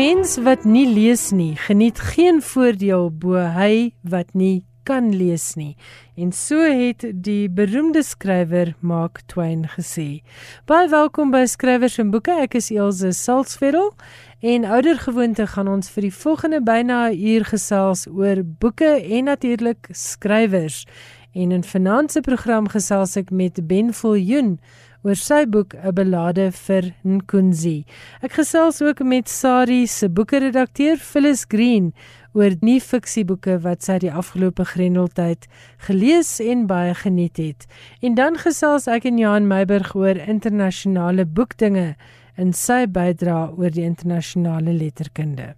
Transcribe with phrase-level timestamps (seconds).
[0.00, 5.74] Mens wat nie lees nie, geniet geen voordeel bo hy wat nie kan lees nie.
[6.16, 10.22] En so het die beroemde skrywer Mark Twain gesê.
[10.64, 12.32] Baie welkom by Skrywers en Boeke.
[12.46, 14.00] Ek is Elsje Salzveld
[14.40, 19.90] en oudergewoonte gaan ons vir die volgende byna 'n uur gesels oor boeke en natuurlik
[19.92, 20.86] skrywers.
[21.34, 24.60] En in vanaand se program gesels ek met Ben Viljoen
[25.02, 27.84] oor sy boek 'n belade vir Nkunzi.
[28.22, 31.92] Ek gesels ook met Sari se boekredakteur Phyllis Green
[32.32, 35.46] oor nuwe fiksieboeke wat sy die afgelope grendeltyd
[35.78, 37.66] gelees en baie geniet het.
[38.02, 41.96] En dan gesels ek en Johan Meiburg oor internasionale boekdinge
[42.40, 45.54] en sy bydra oor die internasionale letterkunde.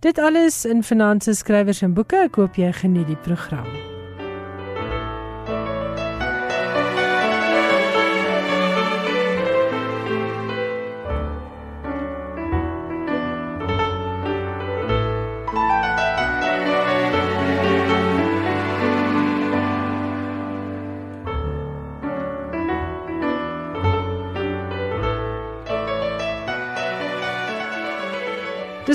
[0.00, 2.26] Dit alles in Finanse skrywers en boeke.
[2.28, 3.95] Ek hoop jy geniet die program.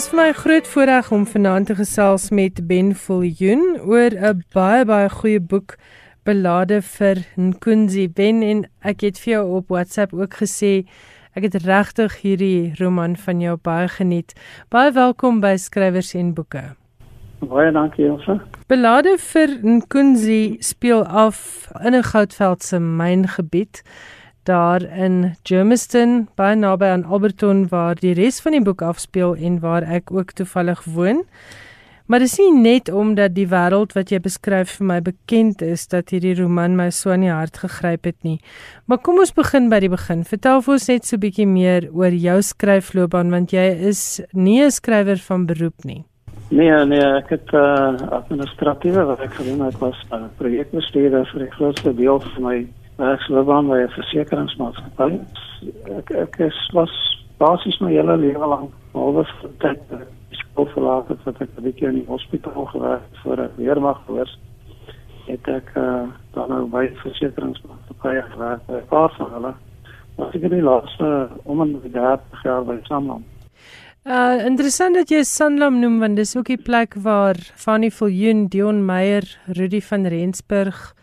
[0.01, 4.43] Dis vir my 'n groot voorreg om vanaand te gesels met Ben Viljoen oor 'n
[4.53, 5.75] baie baie goeie boek
[6.23, 8.07] Belade vir Nkunzi.
[8.09, 10.87] Ben en ek het vir jou op WhatsApp ook gesê
[11.35, 14.33] ek het regtig hierdie roman van jou baie geniet.
[14.69, 16.75] Baie welkom by Skrywers en Boeke.
[17.39, 18.41] Baie dankie, Elsa.
[18.67, 23.83] Belade vir Nkunzi speel af in 'n goudveldse myngebied
[24.43, 29.59] daar in Germiston baie naby aan Alberton waar die res van die boek afspeel en
[29.59, 31.23] waar ek ook toevallig woon.
[32.11, 35.85] Maar dit is nie net omdat die wêreld wat jy beskryf vir my bekend is
[35.87, 38.41] dat hierdie roman my so in die hart gegryp het nie.
[38.85, 40.25] Maar kom ons begin by die begin.
[40.27, 44.59] Vertel vir ons net so 'n bietjie meer oor jou skryfloopbaan want jy is nie
[44.59, 46.03] 'n skrywer van beroep nie.
[46.51, 49.67] Nee, nee, ek het uh, administratiewe werk gedoen.
[49.67, 53.79] Ek was 'n uh, projekbestuurder vir die grootste deel van my ek sou wou by
[53.83, 55.19] 'n versekeringsmaatskappy.
[55.97, 56.91] Ek ek is was
[57.39, 59.29] basies my hele lewe lank alweer
[59.59, 59.79] tyd
[60.31, 63.81] skool verlaat het wat ek 'n bietjie in die hospitaal gewerk het voor ek weer
[63.81, 64.39] mag hoors.
[65.27, 68.61] Het ek uh, dan nou by versekeringsmaatskappy gewerk.
[68.67, 69.53] 'n Paar van hulle
[70.17, 73.23] was ek in die laaste om en daar jaar by Sanlam.
[74.03, 78.85] Uh interessant dat jy Sanlam noem want dis ook die plek waar Fanny Viljoen, Dion
[78.85, 80.95] Meyer, Rudy van Rensburg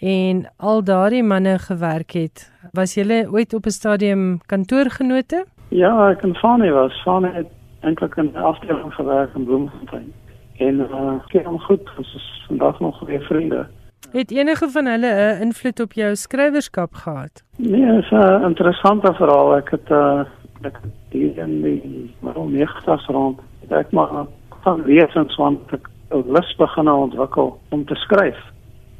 [0.00, 2.52] en al daardie manne gewerk het.
[2.72, 5.44] Was julle ooit op 'n stadium kantoorgenote?
[5.68, 7.02] Ja, ek en Fanny was.
[7.02, 7.46] Fanny het
[7.80, 10.12] eintlik in 'n afdeling gewerk in Bloemfontein.
[10.56, 13.66] En uh kyk hom goed, ons is vandag nog weer vriende.
[14.12, 17.44] Het enige van hulle 'n invloed op jou skrywerskap gehad?
[17.56, 19.56] Nee, dit is 'n interessante verhaal.
[19.56, 20.20] Ek het uh
[20.62, 23.40] ek het hier in die 90's rond.
[23.68, 24.26] Ek maar
[24.62, 28.50] van wesens want ek 'n lus begin ontwikkel om te skryf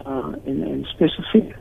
[0.06, 1.56] uh, en en spesifiek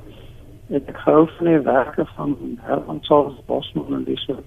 [0.69, 4.37] het ek gehou van die werke van Herman Charles Bosman en dis so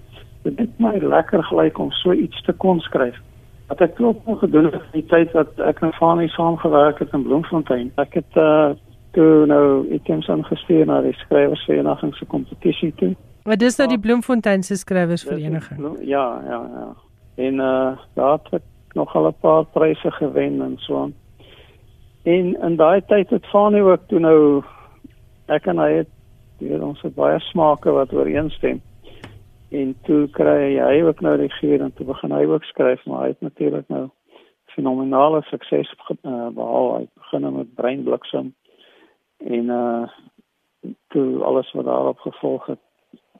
[0.43, 3.15] dit het my lekker gelyk om so iets te kon skryf.
[3.67, 7.13] Wat ek ook nog gedoen het in die tyd wat ek en Fanie saamgewerk het
[7.15, 7.91] in Bloemfontein.
[7.95, 8.73] Ek het uh,
[9.15, 13.13] toe nou ek het hom gestuur na die skrywersvereniging se kompetisie toe.
[13.47, 15.97] Wat is nou die Bloemfontein se skrywersvereniging?
[16.07, 16.87] Ja ja ja.
[17.35, 21.13] En uh, daar het ek nog al 'n paar pryse gewen en so aan
[22.23, 24.63] En in daai tyd het Fanie ook toe nou
[25.51, 26.11] ek en hy het
[26.63, 28.79] weer ons het baie smake wat ooreenstem.
[29.75, 33.33] En toe kry hy ook nou regeer en toe begin hy ook skryf, maar hy
[33.33, 34.07] het natuurlik nou
[34.75, 36.95] fenominale sukses uh, behaal.
[36.95, 38.53] Hy begin met breinbliksem
[39.43, 40.21] en uh
[41.15, 42.79] toe alles wat daarop gevolg het,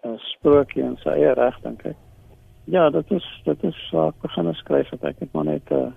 [0.06, 1.98] uh, sprokie en sy eie reg dink ek.
[2.72, 5.04] Ja, dit is dit is waar ek begin skryf het.
[5.04, 5.92] Ek het maar net 'n uh,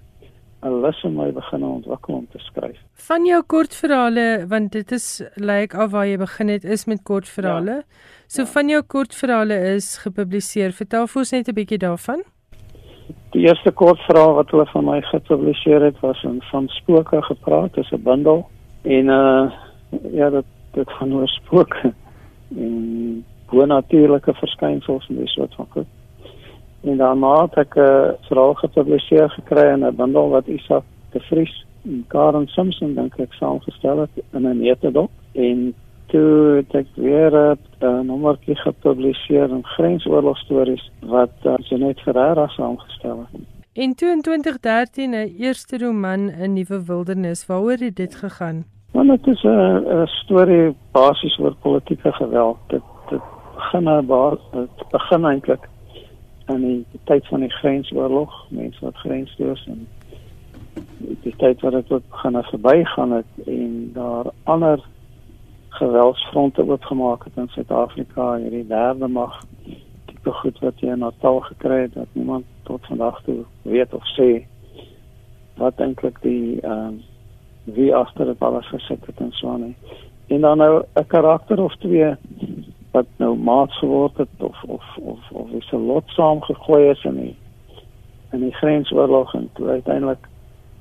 [0.63, 2.79] 'n lus om my begin ontwikkel om te skryf.
[3.09, 7.03] Van jou kortverhale, want dit is lyk like, af waar jy begin het is met
[7.03, 7.71] kortverhale.
[7.71, 7.83] Ja.
[8.27, 8.49] So ja.
[8.49, 10.73] van jou kortverhale is gepubliseer.
[10.73, 12.23] Vertel vir ons net 'n bietjie daarvan.
[13.31, 17.93] Die eerste kortverhaal wat hulle van my gepubliseer het was in van spooke gepraat, dis
[17.93, 18.49] 'n bundel
[18.83, 19.53] en uh
[20.13, 21.93] ja, dit dit gaan oor spooke
[22.57, 25.87] en bonatuurlike verskynsels en dis soort van goed.
[26.87, 31.21] En daarna het ek 'n uh, verhaal gepubliseer gekry in 'n bundel wat Isak de
[31.21, 35.75] Vries en Karen Simpson dink ek saamgestel het in 'n netedop en
[36.07, 43.19] toe het ek weer 'n uh, nommertjie gepubliseer in Grensoorlogstories wat uh, Janet Ferreira saamgestel
[43.19, 43.41] het.
[43.73, 48.65] In 2013 'n eerste roman in Nuwe Wildernis, waaroor het dit gegaan?
[48.93, 52.59] Want dit is 'n storie basies oor politieke geweld.
[52.67, 53.21] Dit dit
[53.55, 54.07] begin 'n
[54.91, 55.69] begin eintlik
[56.47, 59.87] in die tyd van die grensoorlog, mense wat grensloos en
[61.23, 64.85] die tyd wat dit ook gaan verbygaan het en daar ander
[65.69, 69.43] geweldsfronte oopgemaak het in Suid-Afrika, hierdie derde mag
[70.07, 74.07] tipe goed wat jy in Natal gekry het dat niemand tot vandag toe weet of
[74.15, 74.47] sê
[75.57, 77.13] wat eintlik die ehm uh,
[77.67, 79.75] wie agter dit alles gesit het en so aan.
[80.27, 82.15] En dan nou 'n karakter of twee
[82.97, 87.05] wat nou maat geword het of of of of is 'n lot saam gegooi is
[87.05, 87.37] in die
[88.33, 90.29] in die grensoorlog en toe uiteindelik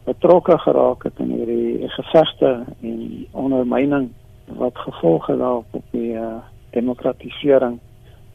[0.06, 4.10] betrokke geraak het in hierdie gevegte en ondermyning
[4.46, 6.38] wat gevolg het daarop op die uh,
[6.70, 7.80] demokratisering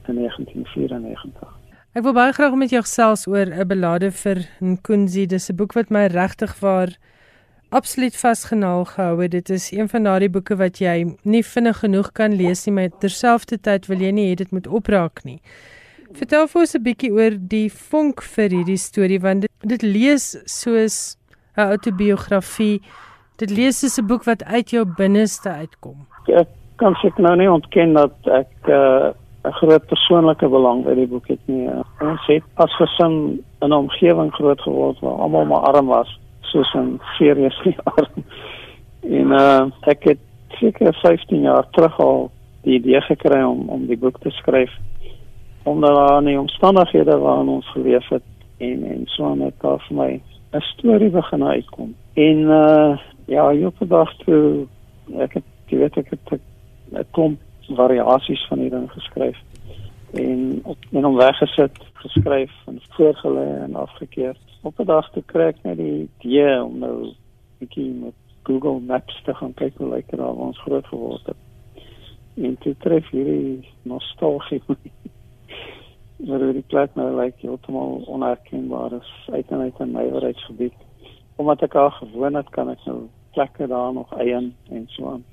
[0.06, 1.48] in 1994.
[1.92, 5.26] Ek wil baie graag met jou gesels oor 'n belade vir Nkunzi.
[5.26, 6.90] Dis 'n boek wat my regtig waar
[7.70, 9.30] absoluut vasgenaal gehou het.
[9.30, 12.88] Dit is een van daardie boeke wat jy nie vinnig genoeg kan lees nie, maar
[13.02, 15.38] terselfdertyd wil jy nie hê dit moet opraak nie.
[16.10, 20.36] Vertel vir ons 'n bietjie oor die vonk vir hierdie storie want dit, dit lees
[20.46, 21.16] soos
[21.56, 22.80] 'n autobiografie.
[23.38, 26.06] Dit lees soos 'n boek wat uit jou binneste uitkom.
[26.26, 31.06] Ek kan seker nou nie ontken dat ek 'n uh, groot persoonlike belang by die
[31.06, 31.68] boek het nie.
[32.00, 36.18] Ons het as gesin in 'n omgewing groot geword waar almal maar arm was
[36.50, 37.58] soos 'n serieus
[37.96, 38.24] arm.
[39.00, 39.62] En uh
[39.92, 40.22] ek het
[40.60, 42.30] seker 15 jaar terug al
[42.62, 44.72] die idee gekry om om die boek te skryf
[45.62, 48.22] omdat daar nie omstandighede waarin ons geleef het
[48.58, 50.20] en en so net daar vir my
[50.52, 51.94] 'n storie begin uitkom.
[52.14, 54.66] En uh ja, op 'n dag toe
[55.18, 56.40] ek het jy weet ek het
[56.92, 57.38] 'n klomp
[57.76, 59.38] variasies van hierdie ding geskryf
[60.12, 64.36] en op en hom weggesit, geskryf en voorgelê en afgekeer.
[64.62, 67.12] Op 'n dag toe kry ek net die idee om nou
[67.58, 71.26] bietjie met Google Maps te gaan kyk hoe lyk dit daar waar ons groot geword
[71.26, 71.36] het.
[72.36, 74.62] En toe tref hierdie nostalgie
[76.26, 80.76] maar die plek nou lyk heeltemal onherkenbaar is uit en uit 'n nywerheidsgebied.
[81.36, 85.24] Omdat ek al gewoon het, kan ek nou plekke daar nog eien en so aan.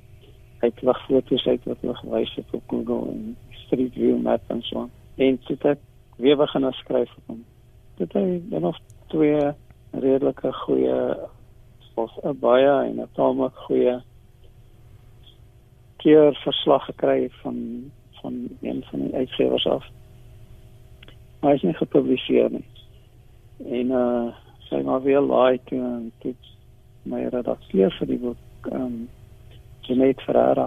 [0.60, 4.62] Ek lag foto's uit wat hulle gewys het op Google en Street View Map en
[4.62, 4.92] so aan.
[5.16, 5.80] En dit het
[6.18, 7.44] weer begin skryf op hom.
[7.96, 9.52] Dit het dan nog twee
[9.92, 11.18] redelike goeie
[11.96, 14.02] of 'n baie en 'n tamelik goeie
[15.98, 19.86] keer verslag gekry van van een van die uitgewers af
[21.40, 22.66] maar is nie gepubliseer nie.
[23.58, 24.28] En uh
[24.68, 26.48] sy maar weer laai toe en dit
[27.08, 28.98] my redakteur vir die boek ehm um,
[29.88, 30.66] Jeanette Ferreira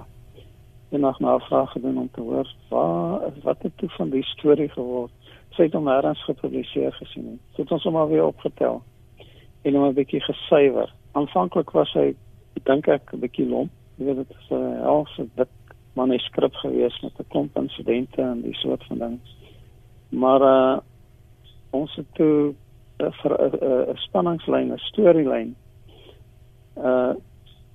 [0.91, 5.20] en nog vrae gedoen om te hoor wat wat het toe van die storie geword.
[5.57, 7.39] Sy het hom nêrens gepubliseer gesien nie.
[7.55, 8.83] Sy het ons sommer weer opgetel
[9.63, 10.95] en hom 'n bietjie gesuiwer.
[11.13, 12.15] Aanvanklik was hy
[12.65, 13.71] dink ek 'n bietjie lomp.
[13.99, 15.49] Jy weet dit is 'n halfse dik
[15.95, 19.19] manuskrip gewees met 'n klomp insidente en die soort van dinge
[20.11, 20.79] maar uh,
[21.71, 22.55] ons het toe
[22.99, 25.57] uh, vir 'n uh, uh, spanningslyn, 'n storielyn
[26.77, 27.15] uh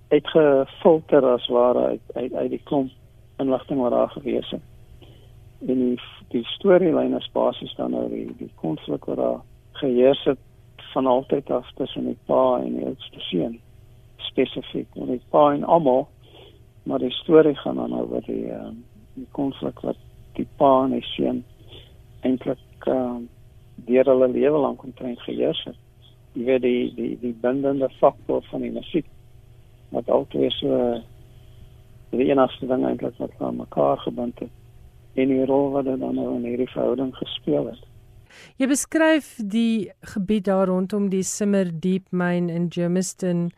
[0.10, 2.92] uitgefilter as ware uit uit, uit die klomp
[3.38, 4.62] inligting wat daar gewees het.
[5.60, 6.00] En die
[6.34, 9.40] die storielyn is basies dan nou die die konflik wat daar
[9.80, 10.42] geheers het
[10.94, 13.60] van altyd af tussen die pa en die oudste seun
[14.18, 16.08] spesifiek en die pa en almal
[16.84, 18.70] maar die storie gaan dan oor die uh,
[19.14, 19.98] die konflik wat
[20.34, 21.44] die pa en die seun
[22.28, 23.18] eintlik uh,
[23.88, 25.80] deur hulle lewe lank omtrent geheers het.
[26.34, 29.08] Jy weet die die die bindende faktor van die musiek
[29.96, 31.00] wat altyd so
[32.12, 34.54] die enigste ding eintlik wat aan mekaar gebind het
[35.16, 37.84] en die rol wat dit dan nou in hierdie verhouding gespeel het.
[38.60, 43.50] Jy beskryf die gebied daar rondom die Simmer Deep Mine in Germiston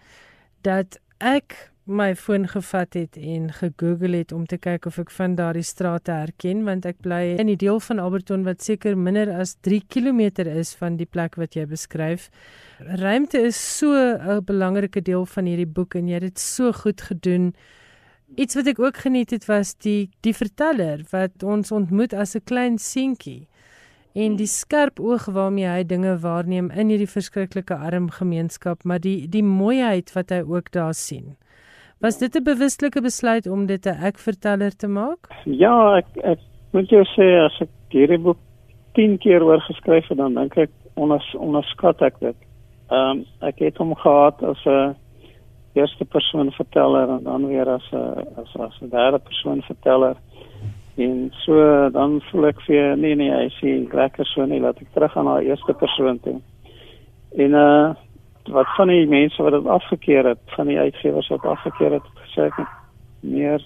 [0.65, 5.37] dat ek my foon gevat het en gegoogel het om te kyk of ek van
[5.39, 9.55] daardie strate herken want ek bly in die deel van Alberton wat seker minder as
[9.63, 12.27] 3 km is van die plek wat jy beskryf.
[12.79, 17.01] Ruimte is so 'n belangrike deel van hierdie boek en jy het dit so goed
[17.01, 17.53] gedoen.
[18.35, 22.43] Iets wat ek ook geniet het was die die verteller wat ons ontmoet as 'n
[22.43, 23.47] klein seentjie
[24.13, 29.27] en die skerp oog waarmee hy dinge waarneem in hierdie verskriklike arm gemeenskap, maar die
[29.29, 31.37] die mooiheid wat hy ook daar sien.
[32.01, 35.29] Was dit 'n bewuslike besluit om dit 'n ek-verteller te maak?
[35.45, 36.39] Ja, ek ek
[36.71, 38.37] moet jou sê as ek hierdie boek
[38.93, 42.35] 10 keer oor geskryf het, dan dink ek onders onderskat ek dit.
[42.89, 44.95] Ehm um, ek het hom gehad as 'n
[45.77, 50.15] eerste persoon verteller en dan weer as 'n as as 'n derde persoon verteller.
[50.97, 54.93] En so dan voel ek vir nee nee, hy sê lekker so nie laat ek
[54.93, 56.41] terug gaan na eerste persoon toe.
[57.37, 57.93] En uh
[58.47, 62.45] wat van die mense wat dit afgekeer het, van die uitgewers wat afgekeer het, gesê
[62.47, 62.67] ek
[63.19, 63.61] meer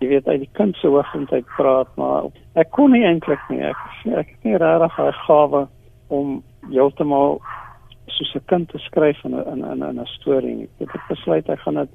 [0.00, 2.28] jy weet uit die kind se hoogtepunt uit praat, maar
[2.60, 3.62] ek kon nie eintlik nie.
[3.64, 3.76] Ek
[4.12, 5.66] ek het nie regtig 'n gawe
[6.08, 7.40] om heeltemal
[8.06, 10.68] soos 'n kind te skryf in 'n in 'n 'n storie.
[10.80, 11.90] Ek het besluit ek gaan dit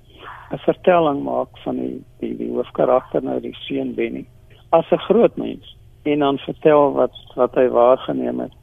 [0.51, 4.25] 'n vertelling maak van die die die hoofkarakter nou die seun Benny
[4.69, 8.53] as 'n groot mens en dan vertel wat wat hy waargeneem het.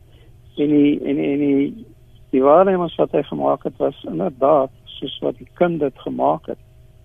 [0.56, 1.86] En die en die, en die
[2.30, 6.58] die waarnemings wat hy gemaak het was inderdaad soos wat die kind dit gemaak het.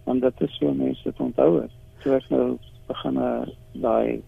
[0.03, 1.71] Want dit is so mense dit onthou het.
[2.03, 2.57] So ek nou
[2.87, 3.19] begin
[3.71, 4.21] daai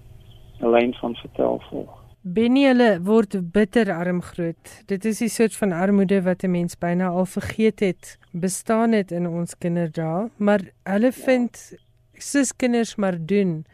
[0.59, 2.04] lyn van vertel volg.
[2.25, 4.69] Benny hulle word bitter arm groot.
[4.89, 9.11] Dit is 'n soort van armoede wat 'n mens byna al vergeet het bestaan het
[9.11, 11.21] in ons kinderdae, maar hulle ja.
[11.25, 11.77] vind
[12.13, 13.65] sis kinders maar doen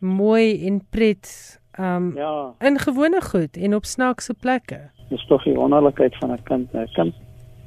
[0.00, 2.54] mooi en pret um ja.
[2.58, 4.90] in gewone goed en op snaakse plekke.
[5.08, 6.74] Dis tog die wonderlikheid van 'n kind.
[6.74, 7.14] 'n Kind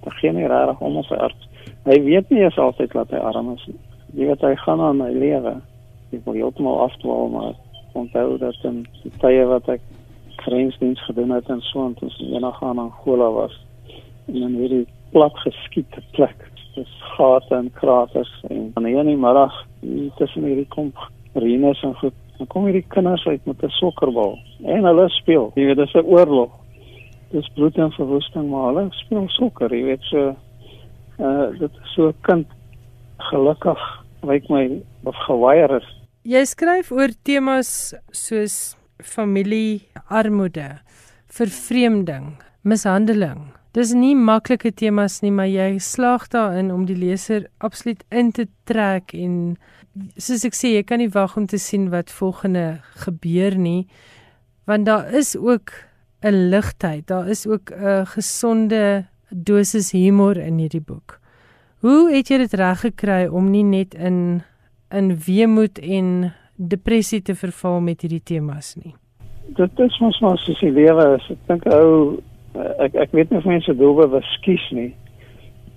[0.02, 1.50] gee nie regtig om op sy arts.
[1.84, 3.80] Hy weet nie eens altyd wat hy arm is nie.
[4.14, 5.62] Jy weet hy gaan aan hy lewe.
[6.12, 7.54] Ek wil heeltemal afdwaal maar
[7.94, 9.82] onthou dat in die tye wat ek
[10.38, 13.56] grensdiens gedoen het en so en ons eendag aan Angola was
[14.28, 19.18] en in hierdie plat geskiete plek dis gate en kraters en dan hier in die
[19.18, 19.54] middag
[20.18, 20.98] tussen hierdie komp
[21.34, 25.52] reënes en goed dan kom hierdie kinders uit met 'n sokkerbal en hulle speel.
[25.56, 26.52] Jy weet dis 'n oorlog.
[27.32, 30.36] Dis bloed en verwoesting maar hulle speel sokker jy weet so
[31.20, 32.48] uh dit so 'n kind
[33.18, 33.80] gelukkig
[34.24, 35.88] lyk my of gewaier is.
[36.24, 40.80] Jy skryf oor temas soos familie armoede,
[41.28, 43.52] vervreemding, mishandeling.
[43.76, 48.48] Dis nie maklike temas nie, maar jy slaag daarin om die leser absoluut in te
[48.70, 49.58] trek en
[50.16, 53.88] soos ek sê, jy kan nie wag om te sien wat volgende gebeur nie,
[54.68, 55.72] want daar is ook
[56.24, 61.20] 'n ligtheid, daar is ook 'n gesonde dosis humor in hierdie boek.
[61.80, 64.44] Hoe het jy dit reg gekry om nie net in
[64.92, 68.96] in weemoed en depressie te verval met hierdie temas nie?
[69.48, 71.26] dit is mos maar soos die lewe is.
[71.30, 71.90] Ek dink ou
[72.84, 74.92] ek ek weet nie of mense doelbe beskies nie.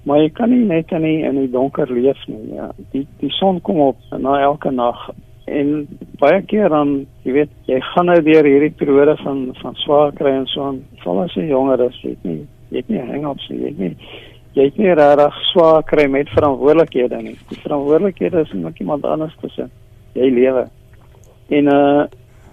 [0.08, 2.54] Maar jy kan nie net in die, in die donker leef nie.
[2.56, 5.08] Ja, die die son kom op na elke nag
[5.48, 5.86] en
[6.20, 6.94] baie keer dan
[7.24, 10.82] jy weet jy gaan nou deur hierdie periode van van swaar kry en so aan.
[11.04, 12.40] Val as jy jonger is, weet nie.
[12.72, 13.60] Jy het nie hang-ups nie.
[13.62, 13.94] Jy het nie
[14.56, 17.36] jy het nie regtig swaar kry met verantwoordelikhede nie.
[17.50, 19.70] Die verantwoordelikhede is net iemand anders tussen
[20.18, 20.66] jy lewe.
[21.48, 22.06] En uh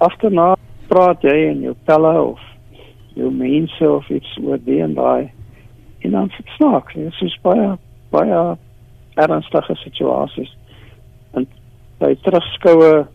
[0.04, 0.56] agterna
[0.92, 2.42] praat jy in jou pelle of
[3.16, 5.32] jou mense of iets oor die en daai
[6.04, 7.70] en dan sit snaaks dit is baie
[8.12, 8.42] baie
[9.24, 10.52] ernstige situasies
[11.40, 11.48] en
[12.04, 13.06] by terugskoue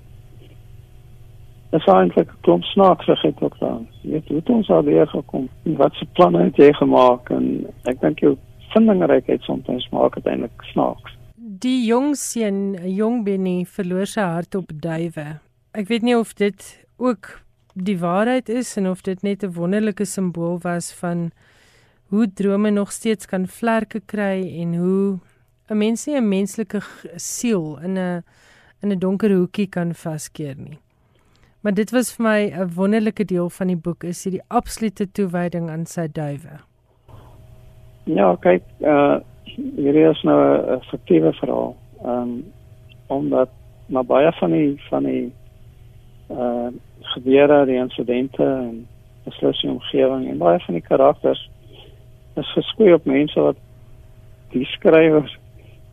[1.76, 5.48] is eintlik 'n klomp snaaksheid ook dan jy weet hoe ons al weer gekom?
[5.64, 7.30] En wat se planne het jy gemaak?
[7.30, 8.36] En ek dink jou
[8.72, 11.19] vindingrykheid soms maak dit eintlik snaaks
[11.60, 15.26] die jong seun jong Benny verloor sy hart op duwe
[15.76, 17.40] ek weet nie of dit ook
[17.74, 21.30] die waarheid is en of dit net 'n wonderlike simbool was van
[22.10, 25.18] hoe drome nog steeds kan vlerke kry en hoe
[25.70, 26.80] 'n mens nie 'n menslike
[27.16, 28.22] siel in 'n
[28.82, 30.78] in 'n donker hoekie kan vaskeer nie.
[31.60, 35.70] Maar dit was vir my 'n wonderlike deel van die boek is hierdie absolute toewyding
[35.70, 36.60] aan sy duwe.
[38.04, 39.20] Ja, kyk, uh
[39.76, 40.40] hierdie is nou
[40.76, 41.76] 'n fiktiewe verhaal.
[42.02, 42.52] Ehm um,
[43.06, 43.48] omdat
[43.86, 45.32] maar baie van die van die
[46.30, 46.68] uh
[47.00, 48.86] gebeure, die insidente en
[49.24, 51.50] beslissing omgewing en baie van die karakters
[52.34, 53.56] is geskoei op mense wat
[54.50, 55.38] die skrywer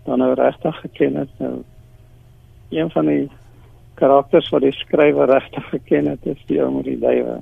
[0.05, 1.29] dan nou regtig geken het.
[1.37, 1.63] Nou
[2.69, 3.29] een van die
[3.93, 7.39] karakters wat die skrywer regtig geken het, is die ou met die duwe.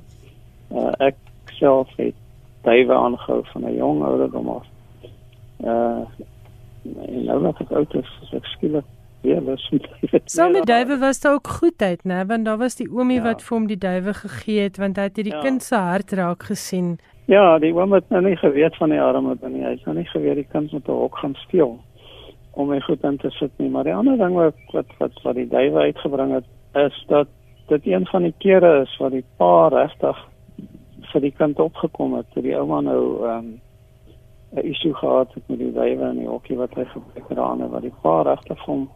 [0.70, 1.18] Uh, ek
[1.58, 2.14] self het
[2.66, 4.66] duwe aangehou van 'n jong ouderdom af.
[5.64, 6.04] Uh
[6.86, 8.84] en nou nog ek oud is, ek skielik
[9.26, 9.70] Ja, was
[10.24, 12.26] so met duwe was daar ook goedheid, né?
[12.26, 13.22] Want daar was die oomie ja.
[13.22, 15.40] wat vir hom die duwe gegee het want hy het hierdie ja.
[15.42, 16.96] kind se hart raak gesien.
[17.26, 19.64] Ja, die oom het nou nie geweet van die arme ding nie.
[19.64, 21.74] Hy het nou nie geweet die kind moet ook gaan steel
[22.56, 23.70] om hy goed in te sit nie.
[23.70, 27.32] Maar die ander ding wat wat wat, wat die duwe uitgebring het is dat
[27.66, 30.22] dit een van die kere is wat die pa regtig
[31.10, 32.30] vir die kind opgekom het.
[32.34, 33.54] Toe die ouma nou ehm um,
[34.56, 37.70] 'n issue gehad het met die duwe en die hokkie wat hy gebruik het daarin
[37.70, 38.88] wat die pa regtig hom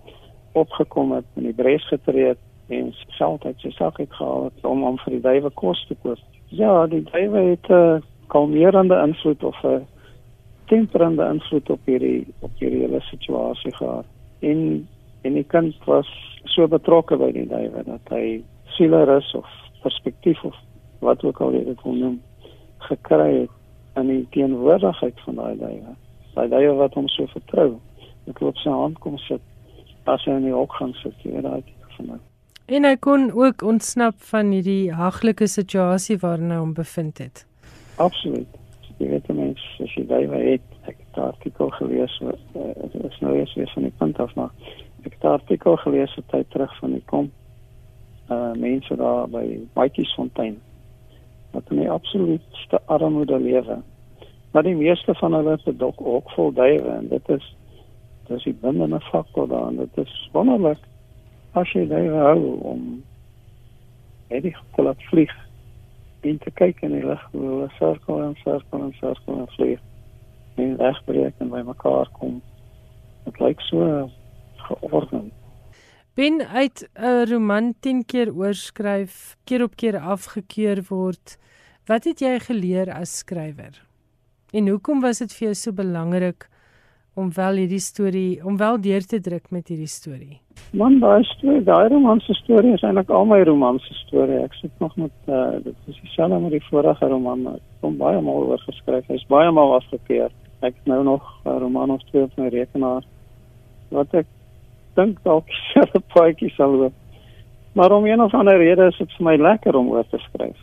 [0.52, 2.38] opgekom het en die bres getree het
[2.68, 6.18] en self het sy sak uitgehaal het om om vir die duwe kos te koop.
[6.48, 9.86] Ja, die duwe het 'n uh, kalmerende invloed of 'n
[10.66, 14.06] temperende invloed op hierdie op hierdie hele situasie gehad.
[14.38, 14.88] En
[15.22, 16.08] en die kind was
[16.44, 19.46] so betrokke by die duwe dat hy sieleris of
[19.82, 20.56] perspektief of
[20.98, 22.20] wat ook al jy dit wil noem
[22.78, 23.59] gekry het
[23.96, 25.94] in die teenwoordigheid van daai duwe.
[26.34, 27.80] Daai duwe wat hom so vertrou.
[28.30, 29.42] Ek loop sy hand kom sit
[30.10, 31.62] as hy in die hok gaan sit, jy weet daai
[31.96, 32.18] van my.
[32.66, 37.44] En hy kon ook ontsnap van hierdie haglike situasie waarin hy hom bevind het.
[37.98, 38.48] Absoluut.
[38.98, 43.18] Jy weet mens as jy daai het, ek het 'n artikel gelees oor uh, is
[43.20, 44.50] nou eens weer van die punt af maar
[45.04, 47.30] ek het 'n artikel gelees op tyd terug van die kom
[48.30, 50.60] uh mense daar by Whiteyfontein
[51.50, 53.80] wat in die absoluutste armoede lewe.
[54.50, 57.56] Maar die meeste van hulle is dok ook vol duiwe en dit is
[58.30, 60.82] dis die bindende faktor daar en dit is wonderlik
[61.58, 62.82] as jy duiwe hou om
[64.30, 65.32] enig te laat vlieg
[66.20, 69.82] en te kyk in die lug hoe hulle sirkel en sirkel en sirkel en vlieg
[70.60, 72.40] en regbreek en by mekaar kom.
[73.24, 74.10] Dit lyk so
[74.66, 75.39] geordend.
[76.14, 81.38] Ben uit 'n roman 10 keer oorskryf, keer op keer afgekeur word.
[81.86, 83.86] Wat het jy geleer as skrywer?
[84.52, 86.48] En hoekom was dit vir jou so belangrik
[87.14, 90.40] om wel hierdie storie om wel deur te druk met hierdie storie?
[90.72, 94.42] Man, daai storie, daai roman se storie is eintlik al my roman se storie.
[94.42, 98.20] Ek sit nog met uh dit is dieselfde met die vorige roman, maar het baie
[98.20, 99.06] maal oor geskryf.
[99.06, 100.30] Hy's baie maal afgekeur.
[100.60, 103.04] Ek het nou nog 'n roman of twee op my rekenaar
[103.90, 104.26] wat ek
[104.94, 106.96] dink dalk selfe paadjie sal loop.
[107.72, 110.56] Maar om een of ander rede is dit vir my lekker om oor te skryf.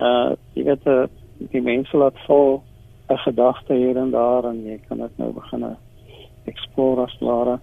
[0.00, 1.04] Uh jy weet uh,
[1.52, 2.62] die mense laat vol
[3.08, 5.76] 'n gedagte hier en daar en jy kan dit nou begin
[6.44, 7.58] explore as ware.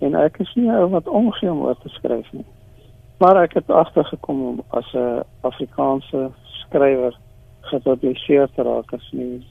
[0.00, 2.46] En ek is nie ou wat omgee om oor te skryf nie.
[3.20, 7.14] Maar ek het agtergekom om as 'n Afrikaanse skrywer
[7.60, 9.44] gepubliseer te raak as nie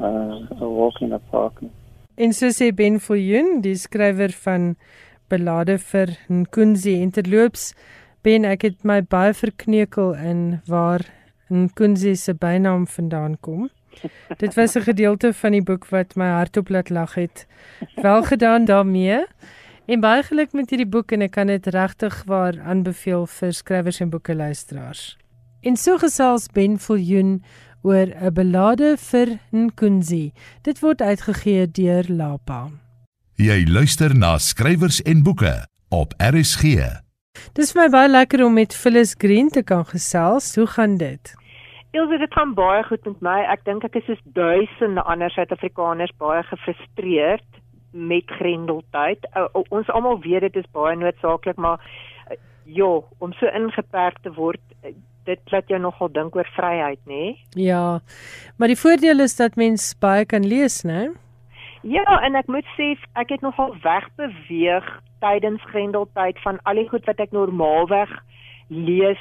[0.00, 1.70] uh 'n walk in a park nie.
[2.16, 4.76] En so sê Ben Viljoen, die skrywer van
[5.28, 7.72] Belade vir Nkunzi Interloops,
[8.24, 11.02] Ben ek het my baie verkneukel in waar
[11.52, 13.66] Nkunzi se bynaam vandaan kom.
[14.38, 17.46] Dit was 'n gedeelte van die boek wat my hart op laat lag het.
[17.96, 19.26] Wel gedaan daarmee.
[19.86, 24.00] En baie geluk met hierdie boek en ek kan dit regtig waar aanbeveel vir skrywers
[24.00, 25.18] en boeke luisteraars.
[25.60, 27.42] En so gesels Ben Viljoen
[27.84, 30.32] oor 'n belade vir Nkunzi.
[30.62, 32.70] Dit word uitgegee deur Lapa.
[33.36, 36.62] Jy luister na skrywers en boeke op RSG.
[37.52, 40.54] Dis vir my baie lekker om met Phyllis Green te kan gesels.
[40.54, 41.34] Hoe gaan dit?
[41.90, 43.40] Ilse, dit gaan baie goed met my.
[43.52, 47.60] Ek dink ek is soos duisende ander Suid-Afrikaners baie gefrustreerd
[47.92, 49.26] met grendeltyd.
[49.70, 51.78] Ons almal weet dit is baie noodsaaklik, maar
[52.64, 54.62] ja, om so ingeperk te word,
[55.24, 57.36] dit laat jou nogal dink oor vryheid, nê?
[57.56, 58.00] Ja.
[58.56, 61.12] Maar die voordeel is dat mens baie kan lees, né?
[61.84, 64.86] Ja, en ek moet sê ek het nogal wegbeweeg
[65.20, 68.12] tydens grendeltyd van al die goed wat ek normaalweg
[68.68, 69.20] lees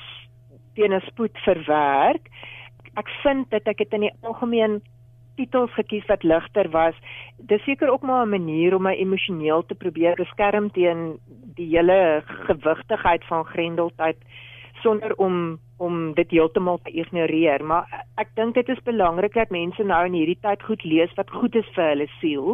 [0.76, 2.30] teen 'n spoed verwerk.
[2.96, 4.82] Ek vind dat ek dit in die algemeen
[5.36, 6.96] titels gekies wat ligter was.
[7.38, 11.20] Dis seker ook maar 'n manier om my emosioneel te probeer beskerm teen
[11.56, 14.18] die hele gewigtigheid van grendeltyd
[14.84, 17.90] sonder om om dit heeltemal te ignoreer, maar
[18.22, 21.58] ek dink dit is belangrik dat mense nou in hierdie tyd goed lees wat goed
[21.60, 22.54] is vir hulle siel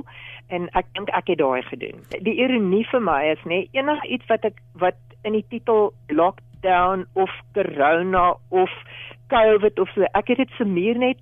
[0.55, 1.99] en ek dink ek het daai gedoen.
[2.25, 7.05] Die ironie vir my is nê enige iets wat ek wat in die titel lockdown
[7.13, 8.73] of corona of
[9.29, 11.21] covid of so, ek het dit se muur net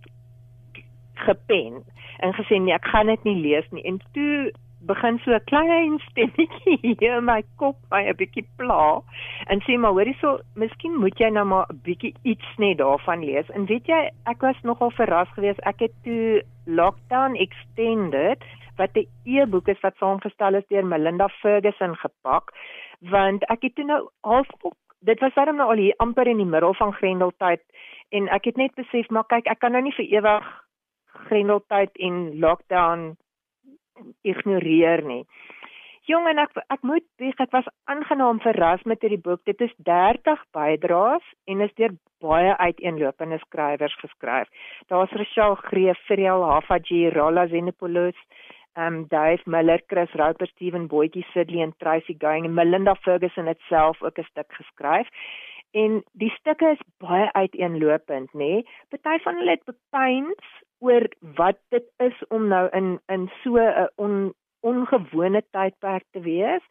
[1.25, 1.81] gepen
[2.23, 3.83] en gesê nee, ek gaan dit nie lees nie.
[3.89, 4.53] En toe
[4.87, 9.01] begin so 'n klein stemmetjie hier in my kop my 'n bietjie pla.
[9.47, 13.25] En sê maar hoorie so miskien moet jy nou maar 'n bietjie iets net daarvan
[13.25, 13.49] lees.
[13.49, 15.59] En weet jy ek was nogal verras geweest.
[15.65, 18.43] Ek het toe lockdown extended
[18.77, 22.51] wat 'n e-boek is wat saamgestel is deur Melinda Ferguson gepak
[22.99, 24.47] want ek het toe nou half
[24.99, 27.61] dit was darem nou al hier amper in die middel van grendeltyd.
[28.09, 30.47] En ek het net besef maar kyk ek kan nou nie vir ewig
[31.27, 33.15] grendeltyd en lockdown
[34.21, 35.23] ignoreer nie.
[36.07, 39.41] Jong en ek ek moet sê ek was aangenaam verras met hierdie boek.
[39.49, 44.47] Dit is 30 bydraes en is deur baie uiteenlopende skrywers geskryf.
[44.87, 48.15] Daar's Rochelle Greef, Feriel Hafaji, Rolla Zenopoulos,
[48.77, 53.59] um Dave Miller, Chris Roper, Steven Boetjie, Sidley en Tracy Going en Melinda Ferguson het
[53.67, 55.07] self ook 'n stuk geskryf.
[55.71, 58.37] En die stukke is baie uiteenlopend, nê?
[58.37, 58.65] Nee?
[58.89, 63.89] Party van hulle het bepains oor wat dit is om nou in in so 'n
[63.95, 66.63] on, ongewone tydperk te wees.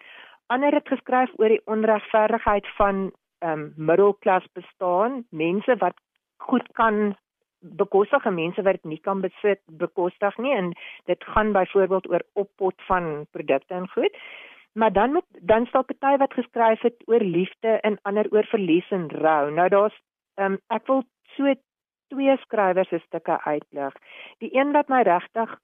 [0.47, 5.97] Ander het geskryf oor die onregverdigheid van ehm um, middelklas bestaan, mense wat
[6.37, 7.17] goed kan
[7.61, 10.73] bekostig en mense wat dit nie kan besit bekostig nie en
[11.05, 14.19] dit gaan byvoorbeeld oor oppot van produkte en goed.
[14.77, 18.91] Maar dan moet dan staan party wat geskryf het oor liefde en ander oor verlies
[18.91, 19.51] en rou.
[19.51, 19.97] Nou daar's
[20.35, 21.03] um, ek wil
[21.37, 21.55] so
[22.13, 23.95] twee skrywers se stukke uitlig.
[24.45, 25.57] Die een wat my regtig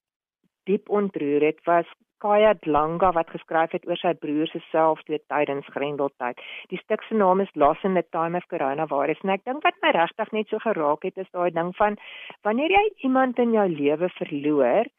[0.64, 1.88] diep ontroer het was
[2.22, 6.40] Kaya Dlanga wat geskryf het oor sy broer se selfdood tydens Grendeltyd.
[6.70, 9.20] Die stuk se naam is Lost in the Time of Coronavirus.
[9.27, 11.98] En ek dink wat my regtig net so geraak het is daai ding van
[12.46, 14.90] wanneer jy iemand in jou lewe verloor,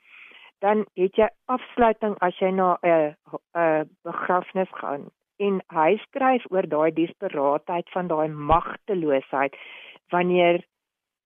[0.63, 3.15] dan het jy afsluiting as jy na 'n
[3.56, 5.10] 'n begrafnis gaan.
[5.39, 9.58] En hy skryf oor daai desperaatheid van daai magteloosheid
[10.10, 10.63] wanneer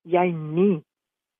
[0.03, 0.81] jy nie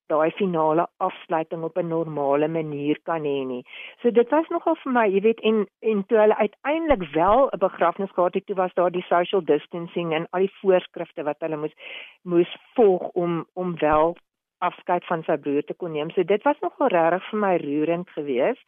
[0.08, 3.64] daai finale afsluiting op 'n normale manier kan hê nie.
[4.00, 7.58] So dit was nogal vir my, jy weet, en en toe hulle uiteindelik wel 'n
[7.58, 11.56] begrafnis gehad het, toe was daar die social distancing en al die voorskrifte wat hulle
[11.56, 11.74] moes
[12.22, 14.16] moes volg om om wel
[14.64, 16.10] afskeid van sy broer te kon neem.
[16.14, 18.64] So dit was nogal regtig vir my roerend geweest.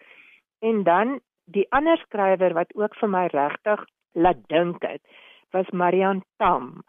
[0.61, 1.19] En dan
[1.51, 5.03] die ander skrywer wat ook vir my regtig laat dink het,
[5.55, 6.83] was Marian Tam.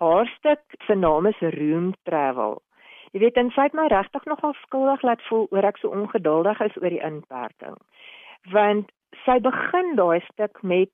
[0.00, 2.60] Haar stuk se naam is Room Travel.
[3.12, 6.60] Jy weet, en sy het my regtig nogal skuldig laat voel oor ek so ongeduldig
[6.64, 7.76] is oor die inperking.
[8.52, 8.90] Want
[9.26, 10.90] sy begin daai stuk met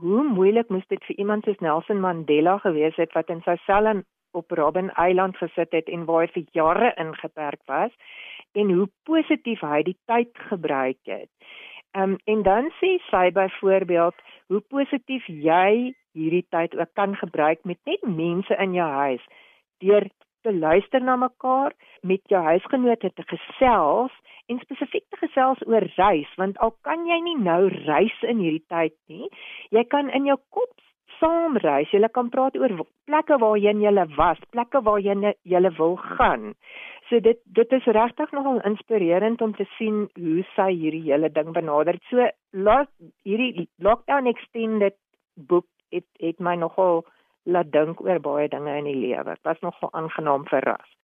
[0.00, 3.90] hoe moeilik moes dit vir iemand soos Nelson Mandela gewees het wat in sy sel
[3.90, 4.04] in
[4.36, 7.92] op Robben Eiland gesit het en waar hy vir jare ingeperk was
[8.52, 11.30] en hoe positief hy die tyd gebruik het.
[11.96, 14.22] Ehm um, en dan sê sy byvoorbeeld
[14.52, 19.24] hoe positief jy hierdie tyd ook kan gebruik met net mense in jou huis
[19.84, 20.08] deur
[20.46, 24.14] te luister na mekaar, met jou huisgenote te gesels
[24.46, 28.64] en spesifiek te gesels oor reis, want al kan jy nie nou reis in hierdie
[28.70, 29.26] tyd nie,
[29.74, 30.70] jy kan in jou kop
[31.20, 31.90] saam reis.
[31.92, 32.74] Jy kan praat oor
[33.08, 36.54] plekke waarheen jy was, plekke waarheen jy wil gaan.
[37.08, 41.52] So dit dit is regtig nogal inspirerend om te sien hoe sy hierdie hele ding
[41.54, 41.98] benader.
[42.10, 42.90] So laat
[43.22, 44.96] hierdie lockdown extended
[45.34, 47.04] boek het het my nogal
[47.46, 49.36] laat dink oor baie dinge in die lewe.
[49.36, 50.95] Dit was nogal aangenaam verras.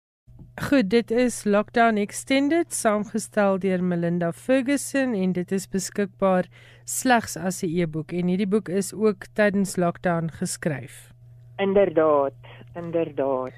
[0.61, 6.45] Goed, dit is Lockdown Extended saamgestel deur Melinda Ferguson en dit is beskikbaar
[6.85, 11.09] slegs as 'n e-boek en hierdie boek is ook tydens lockdown geskryf.
[11.57, 12.37] Inderdaad,
[12.75, 13.53] inderdaad.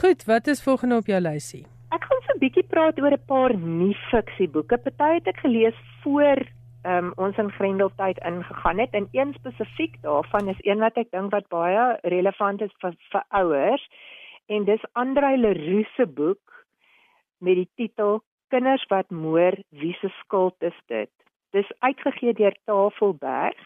[0.00, 1.66] Goed, wat is volgende op jou lysie?
[1.90, 4.78] Ek gaan so 'n bietjie praat oor 'n paar nuwe fiksieboeke.
[4.78, 6.38] Party het ek gelees voor
[6.84, 11.30] um, ons in Grendeltyd ingegaan het en een spesifiek daarvan is een wat ek dink
[11.30, 13.88] wat baie relevant is vir vir ouers
[14.46, 16.64] en dis Andrei Leroux se boek
[17.38, 21.10] met die titel Kinders wat moer wie se skuld is dit?
[21.50, 23.58] Dis uitgegee deur Tafelberg.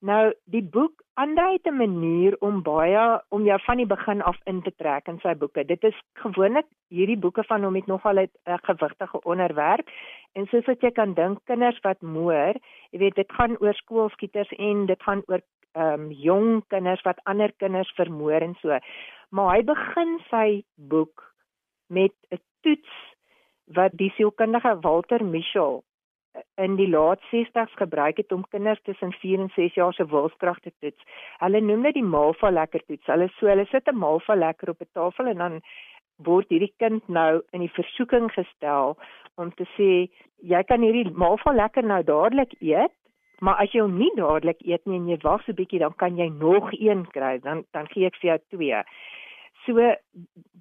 [0.00, 4.38] Nou die boek Andrei het 'n manier om baie om jou van die begin af
[4.44, 5.64] in te trek in sy boeke.
[5.64, 9.88] Dit is gewoonlik hierdie boeke van hom het nogal 'n gewigtige onderwerp.
[10.32, 12.54] En soos wat jy kan dink kinders wat moer
[12.90, 15.40] jy weet dit gaan oor skoolskieters en dit gaan oor
[15.76, 18.78] ehm um, jong kinders wat ander kinders vermoor en so
[19.30, 20.46] maar hy begin sy
[20.92, 21.24] boek
[21.88, 22.94] met 'n toets
[23.78, 25.82] wat die sielkundige Walter Michel
[26.54, 30.58] in die laat 60's gebruik het om kinders tussen 4 en 6 jaar se wilskrag
[30.60, 31.02] te toets.
[31.38, 33.06] Hulle noem dit die Malva lekker toets.
[33.06, 35.60] Hulle so hulle sit 'n Malva lekker op 'n tafel en dan
[36.16, 38.96] word hierdie kind nou in die versoeking gestel
[39.36, 40.08] om te sê
[40.42, 42.92] jy kan hierdie Malva lekker nou dadelik eet
[43.40, 45.94] Maar as jy hom nie dadelik eet nie en jy wag so 'n bietjie dan
[45.94, 48.82] kan jy nog een kry dan dan gee ek vir jou twee.
[49.66, 49.94] So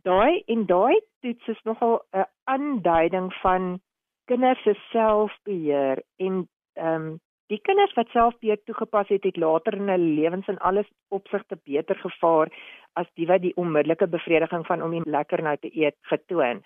[0.04, 3.80] daai en daai toets is nogal 'n aanduiding van
[4.26, 9.88] kinders se selfbeheer en ehm um, die kinders wat selfbeheer toegepas het het later in
[9.88, 12.50] hulle lewens en alles opsigte beter gevaar
[12.96, 16.64] as die wat die onmiddellike bevrediging van om die lekker nou te eet getoon.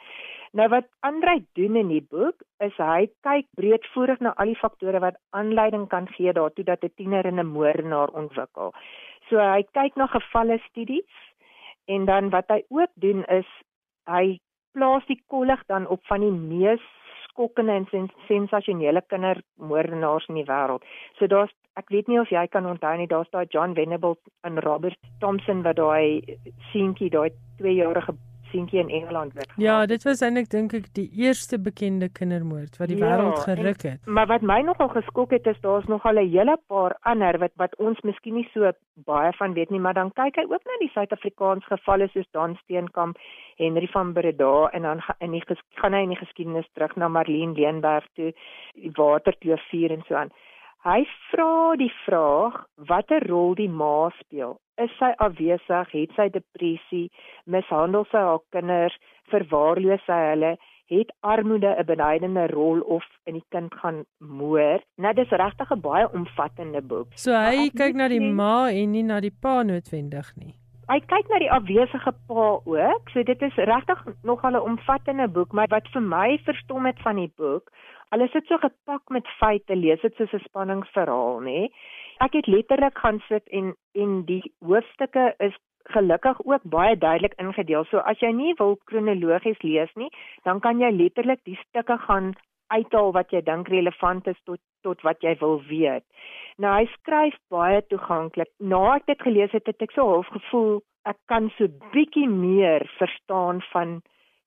[0.57, 5.01] Nou wat Andrei doen in die boek is hy kyk breedvoerig na al die faktore
[5.03, 8.73] wat aanleiding kan gee daartoe dat 'n tiener in 'n moordenaar ontwikkel.
[9.29, 11.13] So hy kyk na gevalle studies
[11.85, 13.49] en dan wat hy ook doen is
[14.05, 14.39] hy
[14.73, 16.81] plaas die kollig dan op van die mees
[17.27, 20.83] skokkende en sens sensasionele kindermoordenaars in die wêreld.
[21.17, 24.59] So daar's ek weet nie of jy kan onthou nie, daar's daai John Venables en
[24.59, 26.37] Robert Thompson wat daai
[26.71, 27.29] seentjie, daai
[27.61, 28.15] 2-jarige
[28.51, 29.51] seentjie in Engeland werd.
[29.57, 33.85] Ja, dit was eintlik dink ek die eerste bekende kindermoord wat die ja, wêreld geruk
[33.85, 34.01] het.
[34.05, 37.37] En, maar wat my nogal geskok het is daar's nog al 'n hele paar ander
[37.39, 38.71] wat wat ons miskien nie so
[39.05, 42.55] baie van weet nie, maar dan kyk hy ook na die Suid-Afrikaanse gevalle soos Dan
[42.63, 43.17] Steenkamp,
[43.57, 45.43] Henry van Breda en dan in die
[45.75, 48.33] gaan hy in die geskiedenis terug na Marlene Leenberg toe,
[48.73, 50.31] die Waterkloof 4 en so aan.
[50.79, 52.53] Hy vra die vraag
[52.87, 54.53] watter rol die ma speel.
[54.79, 55.89] Is sy afwesig?
[55.91, 57.09] Het sy depressie?
[57.43, 58.95] Mishandel sy haar kinders?
[59.27, 60.53] Verwaarloos sy hulle?
[60.87, 64.79] Het armoede 'n beduidende rol of in die kind gaan moer?
[64.95, 67.11] Nou dis regtig 'n baie omvattende boek.
[67.15, 70.55] So hy kyk na die ma en nie na die pa noodwendig nie.
[70.89, 73.09] hy kyk na die afwesige pa ook.
[73.13, 77.15] So dit is regtig nogal 'n omvattende boek, maar wat vir my verstom het van
[77.15, 77.69] die boek,
[78.09, 81.69] al is dit so gepak met feite, lees dit soos 'n spanningsverhaal, nê.
[82.19, 87.85] Ek het letterlik gaan sit en en die hoofstukke is gelukkig ook baie duidelik ingedeel.
[87.85, 90.09] So as jy nie wil kronologies lees nie,
[90.43, 92.35] dan kan jy letterlik die stukke gaan
[92.67, 96.03] uithaal wat jy dink relevant is tot tot wat jy wil weet.
[96.57, 98.49] Nou hy skryf baie toeganklik.
[98.59, 102.85] Na ek dit gelees het, het ek so half gevoel ek kan so bietjie meer
[102.97, 103.99] verstaan van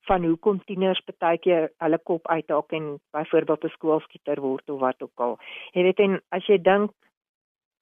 [0.07, 5.01] van hoekom tieners baie keer hulle kop uithaak en byvoorbeeld 'n skoolskieter word of wat
[5.01, 5.37] ook al.
[5.73, 6.91] Jy weet en as jy dink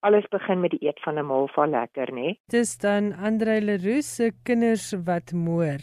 [0.02, 2.38] alles begin met die eet van 'n malva lekker, nê?
[2.48, 5.80] Dis dan Andre Leroux se kinders wat moer.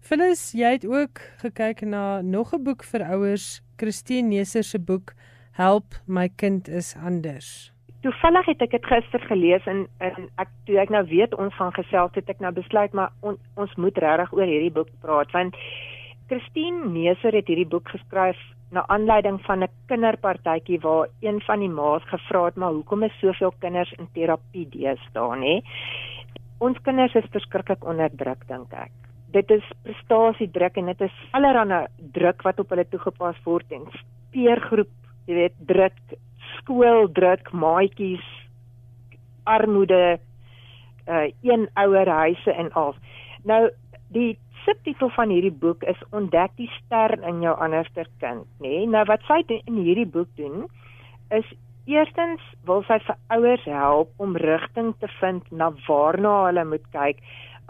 [0.00, 5.14] Phyllis, jy het ook gekyk na nog 'n boek vir ouers, Christine Neser se boek
[5.52, 7.71] Help my kind is anders.
[8.02, 11.74] Toevallig het ek dit gister gelees en, en ek toe ek nou weet ons gaan
[11.76, 15.58] gesels het ek nou besluit maar on, ons moet regtig oor hierdie boek praat want
[16.32, 18.40] Christine Neser het hierdie boek geskryf
[18.72, 23.18] na aanleiding van 'n kinderpartytjie waar een van die ma's gevra het maar hoekom is
[23.20, 25.54] soveel kinders in terapie deesdae nê?
[26.58, 28.90] Ons kinders is verskriklik onderdruk dink ek.
[29.32, 33.86] Dit is prestasiedruk en dit is allerlei druk wat op hulle toegepas word en
[34.32, 34.92] peergroep,
[35.26, 35.98] jy weet, druk,
[36.60, 38.24] skooldruk, maatjies,
[39.44, 40.18] armoede,
[41.08, 42.94] uh een ouer huise en al.
[43.44, 43.70] Nou
[44.14, 48.68] die subtitel van hierdie boek is Ontdek die ster in jou anderste kind, nê?
[48.68, 48.86] Nee?
[48.86, 50.68] Nou wat sy in hierdie boek doen
[51.34, 51.48] is
[51.90, 57.22] eerstens wil sy vir ouers help om rigting te vind na waarna hulle moet kyk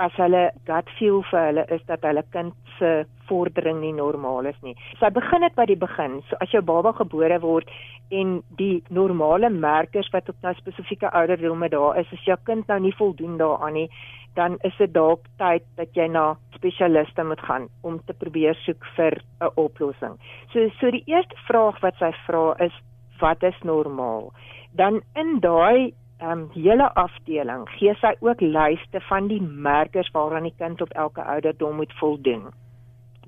[0.05, 2.91] as hulle gut feel vir hulle is dat hulle kind se
[3.33, 4.77] vordering nie normaal is nie.
[5.01, 6.21] Sy begin dit by die begin.
[6.29, 7.71] So as jou baba gebore word
[8.13, 12.81] en die normale merkers wat op 'n spesifieke ouderdomme daar is, as jou kind nou
[12.81, 13.89] nie voldoen daaraan nie,
[14.35, 18.85] dan is dit dalk tyd dat jy na spesialiste moet gaan om te probeer soek
[18.97, 20.19] vir 'n oplossing.
[20.53, 22.73] So so die eerste vraag wat sy vra is
[23.21, 24.33] wat is normaal?
[24.75, 25.93] Dan in daai
[26.23, 30.91] ehm um, hele afdeling gee sy ook lyste van die merkers waaraan die kind op
[30.91, 32.45] elke ouderdom moet voldoen.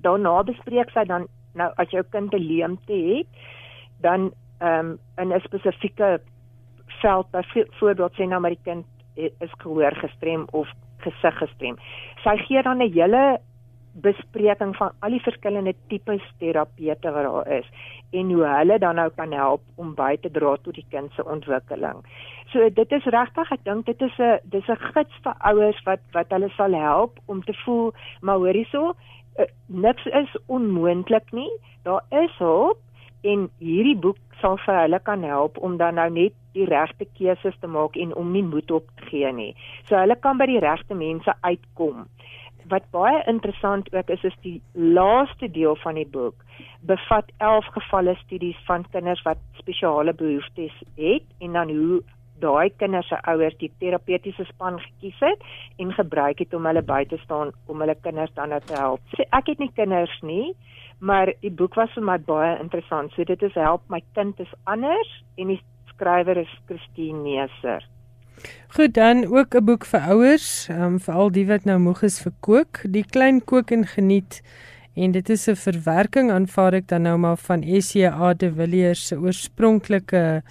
[0.05, 3.27] Daarna bespreek sy dan nou as jou kind 'n leemte het,
[4.01, 6.21] dan ehm um, in 'n spesifieke
[7.01, 11.77] veld byvoorbeeld sê nou maar die kind is gehoor gestrem of gesig gestrem.
[12.23, 13.41] Sy gee dan 'n hele
[13.95, 17.69] bespreking van al die verskillende tipes terapeute wat daar is
[18.11, 21.25] en hoe hulle dan nou kan help om by te dra tot die kind se
[21.25, 22.03] ontwikkeling.
[22.53, 26.01] So dit is regtig, ek dink dit is 'n dis 'n gids vir ouers wat
[26.13, 28.95] wat hulle sal help om te voel maar hoorie so,
[29.67, 31.51] niks is onmoontlik nie.
[31.83, 32.79] Daar is hulp
[33.21, 37.57] en hierdie boek sal vir hulle kan help om dan nou net die regte keuses
[37.61, 39.53] te maak en om nie moed op te gee nie.
[39.89, 42.05] So hulle kan by die regte mense uitkom.
[42.73, 46.45] Wat baie interessant ook is is die laaste deel van die boek
[46.85, 52.03] bevat 11 gevalle studies van kinders wat spesiale behoeftes het en dan hoe
[52.41, 55.43] daai kinders se ouers die terapeutiese span gekies het
[55.79, 59.01] en gebruik het om hulle by te staan om hulle kinders dan nou te help.
[59.15, 60.55] So ek het nie kinders nie,
[60.99, 63.13] maar die boek was vir my baie interessant.
[63.15, 65.61] So dit is help my kind is anders en die
[65.95, 67.85] skrywer is Christine Neser.
[68.75, 72.23] Goed dan ook 'n boek vir ouers, um, vir al die wat nou moeg is
[72.23, 74.43] vir kook, die klein kook en geniet.
[74.95, 79.17] En dit is 'n verwerking aanvaar ek dan nou maar van SCA de Villiers se
[79.17, 80.43] oorspronklike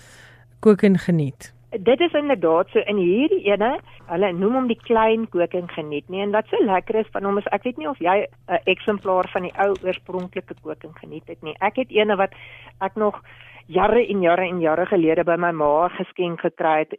[0.59, 1.53] kook en geniet.
[1.79, 6.09] Dit is inderdaad so in hierdie ene, hulle noem hom die klein kook en geniet
[6.13, 8.59] nie en wat so lekker is van hom is ek weet nie of jy 'n
[8.69, 11.55] eksemplaar van die ou oorspronklike kook en geniet het nie.
[11.61, 12.37] Ek het eene wat
[12.79, 13.21] ek nog
[13.65, 16.93] jare en jare en jare gelede by my ma geskenk gekry het.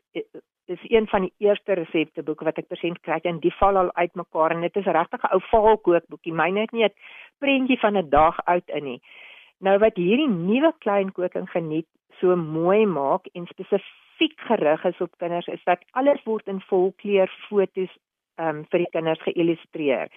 [0.67, 4.51] Dis een van die eerste resepteboeke wat ek persent kry en die val al uitmekaar
[4.51, 6.33] en dit is regtig 'n ou vaal kookboekie.
[6.33, 6.95] Myne het nie 'n
[7.39, 9.01] prentjie van 'n dag oud in nie.
[9.61, 11.87] Nou wat hierdie nuwe klein koking geniet
[12.21, 17.31] so mooi maak en spesifiek gerig is op kinders is dat alles word in volkleur
[17.49, 17.91] fotos
[18.39, 20.09] um, vir die kinders geïllustreer.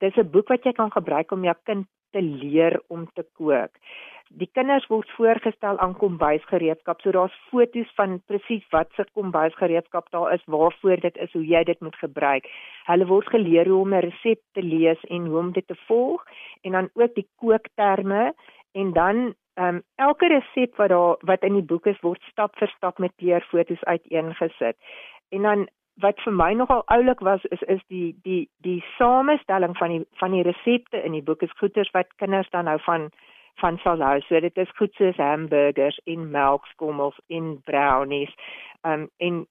[0.00, 3.70] Dis 'n boek wat jy kan gebruik om jou kind te leer om te kook.
[4.28, 7.00] Die kinders word voorgestel aan kombuisgereedskap.
[7.00, 11.64] So daar's foto's van presies wat se kombuisgereedskap daar is, waarvoor dit is, hoe jy
[11.64, 12.48] dit moet gebruik.
[12.84, 16.24] Hulle word geleer hoe om 'n resep te lees en hoe om dit te volg
[16.62, 18.34] en dan ook die kookterme
[18.72, 22.54] en dan ehm um, elke resep wat daar wat in die boek is word stap
[22.58, 24.76] vir stap met kleurfoto's uiteengesit.
[25.34, 25.68] En dan
[26.04, 30.36] wat vir my nogal oulik was is is die die die samestelling van die van
[30.36, 33.10] die resepte in die boek is goeders wat kinders dan nou van
[33.60, 34.20] van sal hou.
[34.20, 38.34] So dit is goed soos hamburgers en melkskommels en brownies.
[38.86, 39.46] Um en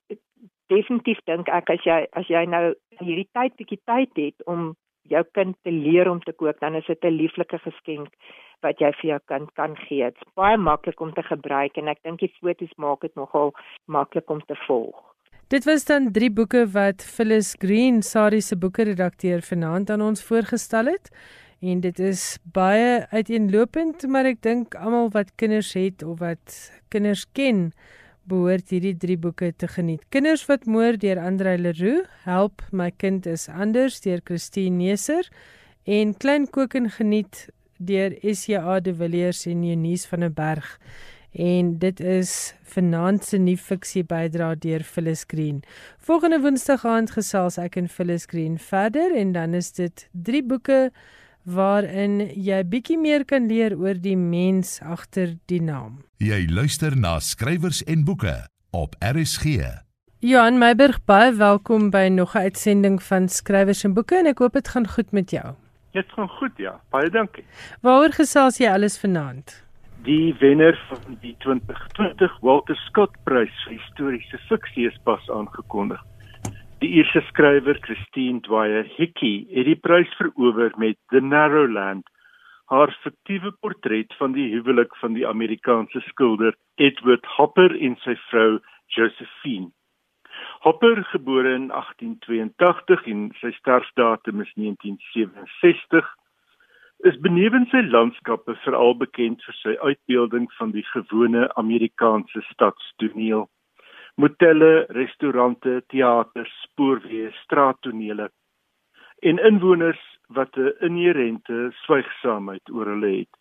[0.71, 2.65] definitief dink ek as jy as jy nou
[3.03, 4.75] hierdie tyd bietjie tyd het om
[5.07, 8.09] jou kind te leer om te kook, dan is dit 'n lieflike geskenk
[8.65, 10.09] wat jy vir jou kind kan gee.
[10.11, 13.53] Dit's baie maklik om te gebruik en ek dink die foto's maak dit nogal
[13.85, 14.97] maklik om te volg.
[15.47, 20.91] Dit was dan drie boeke wat Phyllis Green, Sari se boekeredakteur vanaand aan ons voorgestel
[20.91, 21.07] het.
[21.63, 26.57] En dit is baie uiteenlopend, maar ek dink almal wat kinders het of wat
[26.93, 27.71] kinders ken,
[28.27, 30.03] behoort hierdie drie boeke te geniet.
[30.11, 35.31] Kinders wat moer deur Andre Leroux, Help my kind is anders deur Christine Neser
[35.87, 40.79] en Klein kook en geniet deur SJA de Villiers en Eunice van der Berg.
[41.31, 45.61] En dit is vanaand se nuwe fiksie bydra deur Phyllis Green.
[45.99, 50.87] Volgende Woensdag aand gesels ek en Phyllis Green verder en dan is dit drie boeke
[51.47, 56.01] waarin jy bietjie meer kan leer oor die mens agter die naam.
[56.19, 58.35] Jy luister na skrywers en boeke
[58.75, 59.61] op RSG.
[60.19, 64.53] Johan Meiburg, baie welkom by nog 'n uitsending van skrywers en boeke en ek hoop
[64.53, 65.55] dit gaan goed met jou.
[65.97, 66.75] Dit gaan goed, ja.
[66.93, 67.43] Baie dankie.
[67.81, 69.53] Waaroor gesels jy alles vanaand?
[70.05, 76.03] Die wenner van die 2020 Walter Scott Prys vir historiese fiksie is pas aangekondig.
[76.83, 82.05] Die Ierse skrywer Christine Dwyer Hickey het die prys verower met The Narrowland,
[82.69, 88.59] haar fiktiewe portret van die huwelik van die Amerikaanse skilder Edward Hopper en sy vrou
[88.93, 89.71] Josephine.
[90.65, 96.15] Hopper, gebore in 1882 en sy sterfdatum is 1967,
[97.05, 103.45] is benewens sy landskappe veral bekend vir sy uitbeelding van die gewone Amerikaanse stadstoneel
[104.17, 108.29] motelle, restaurante, teaters, spoorweë, straattonele
[109.29, 110.01] en inwoners
[110.37, 113.33] wat 'n inherente swygsaamheid oor hulle het.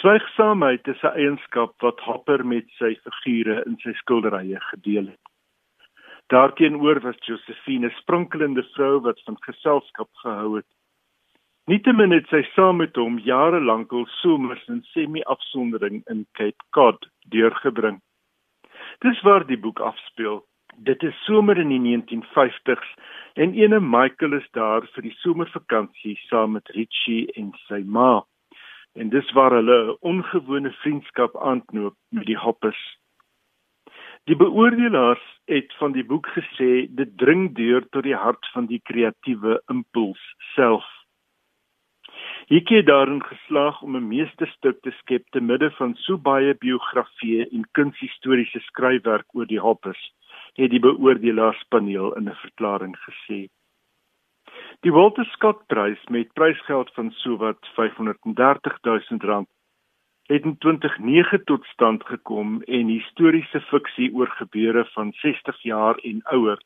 [0.00, 5.31] Swygsaamheid is 'n eienskap wat Hopper met sy figure in sy skilderye gedeel het.
[6.32, 10.70] Daarteenoor was Josephine 'n sprankelende vrou wat van geselskap gehou het.
[11.64, 17.08] Nietemin het sy saam met hom jare lank al somers in semi-afsondering in Cape Cod
[17.28, 18.00] deurgebring.
[18.98, 20.46] Dis waar die boek afspeel.
[20.76, 22.88] Dit is somer in die 1950s
[23.34, 28.24] en ene Michael is daar vir die somervakansie saam met Richie en sy ma.
[28.92, 33.01] En dis waar hulle 'n ongewone vriendskap aanknoop met die Hoppers.
[34.30, 38.78] Die beoordelaars het van die boek gesê dit dring deur tot die hart van die
[38.86, 40.20] kreatiewe impuls
[40.54, 40.84] self.
[42.54, 47.48] Ek het daarin geslaag om 'n meesterstuk te skep te midde van so baie biografieë
[47.50, 50.02] en kunshistoriese skryfwerk oor die Hoppers,
[50.54, 53.48] het die beoordelaarspaneel in 'n verklaring gesê.
[54.80, 59.48] Die Walter Scott Prys met prysgeld van sowat 530 000 rand
[60.32, 66.22] het in 2009 tot stand gekom en historiese fiksie oor gebeure van 60 jaar en
[66.32, 66.58] ouer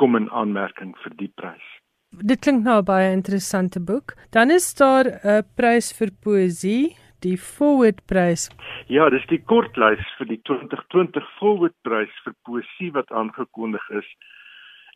[0.00, 1.68] kom in aanmerking vir die prys.
[2.12, 4.14] Dit klink nou 'n baie interessante boek.
[4.30, 8.50] Dan is daar 'n prys vir poësie, die Forward Prys.
[8.86, 14.08] Ja, dis die kortlys vir die 2020 Forward Prys vir poësie wat aangekondig is.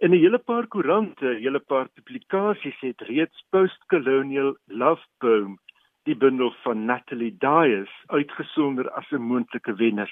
[0.00, 5.58] In 'n hele paar koerante, 'n hele paar publikasies het reeds Postcolonial Love Poem,
[6.06, 10.10] die bundel van Natalie Dyes, uitgesonder as 'n moontlike wenner.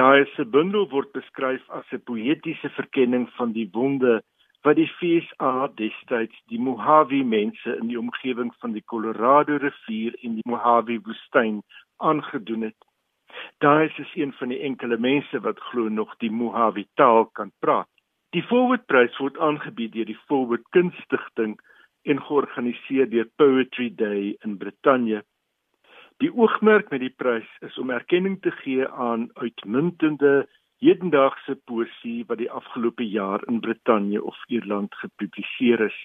[0.00, 4.22] Dyes se bundel word beskryf as 'n poëtiese verkenning van die wonde
[4.62, 10.34] wat die FSA destyds die Mojave mense in die omgewing van die Colorado rivier en
[10.34, 11.62] die Mojave woestyn
[11.96, 12.76] aangedoen het.
[13.58, 17.88] Daar is een van die enkele mense wat glo nog die Mojave taal kan praat.
[18.30, 21.58] Die Forward Prys word aangebied deur die Forward Kunstigting
[22.02, 25.24] en georganiseer deur Poetry Day in Brittanje.
[26.20, 30.48] Die oogmerk met die prys is om erkenning te gee aan uitmuntende
[30.80, 35.98] hedendaagse poesie wat die afgelope jaar in Brittanje of Ierland gepubliseer is.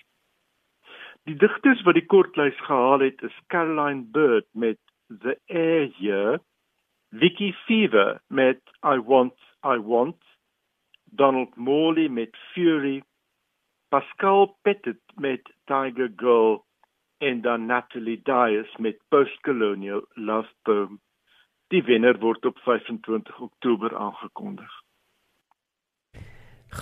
[1.25, 6.39] Die digters wat die kortlys gehaal het is Caroline Bird met The Air Year,
[7.09, 10.21] Vicky Fever met I Want I Want,
[11.03, 13.01] Donald Morley met Fury,
[13.95, 16.65] Pascal Pettit met Tiger Girl
[17.17, 20.99] en dan Natalie Dyes met Postcolonial Love Poem.
[21.67, 24.73] Die wenner word op 25 Oktober aangekondig.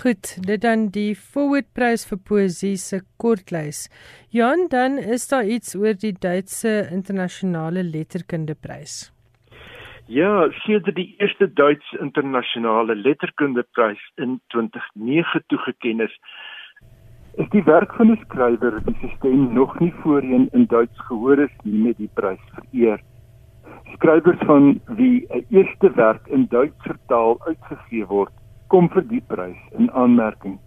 [0.01, 3.85] Goed, dit dan die Forward Prys vir poësie se kortlys.
[4.33, 9.13] Jan, dan is daar iets oor die Duitse internasionale letterkunde prys.
[10.09, 16.17] Ja, sedert die eerste Duitse internasionale letterkunde prys in 2009 toegekend is,
[17.37, 21.39] is die werk van 'n skrywer wie se stem nog nie voorheen in Duits gehoor
[21.39, 22.99] is nie met die prys vereer
[23.93, 28.33] skrywers van wie 'n eerste werk in Duits vertaal uitgegee word,
[28.67, 30.59] kom vir die prys in aanmerking.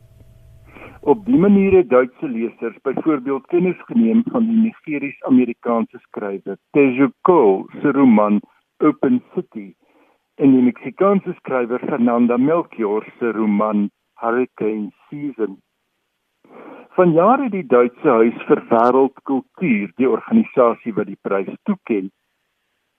[1.00, 7.64] Op die manier het Duitse lesers byvoorbeeld kennis geneem van die Nigeries-Amerikaanse skrywer Teju Cole
[7.80, 8.40] se roman
[8.78, 9.74] Open City
[10.34, 15.62] en die Meksikaanse skrywer Fernanda Melchior se roman Hurricane Season.
[16.96, 22.08] Van jare het die Duitse Huis vir Wêreldkultuur, die organisasie wat die prys toeken,